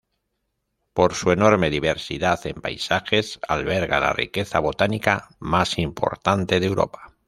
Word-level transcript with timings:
Por 0.93 1.13
su 1.13 1.31
enorme 1.31 1.69
diversidad 1.69 2.43
en 2.47 2.55
paisajes, 2.59 3.39
alberga 3.47 3.99
la 3.99 4.13
riqueza 4.13 4.57
botánica 4.59 5.29
más 5.39 5.77
importante 5.77 6.59
de 6.59 6.65
Europa. 6.65 7.15